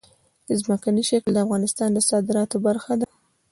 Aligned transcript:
ځمکنی 0.59 1.03
شکل 1.09 1.31
د 1.33 1.37
افغانستان 1.45 1.89
د 1.93 1.99
صادراتو 2.09 2.57
برخه 2.67 2.93
ده. 2.99 3.05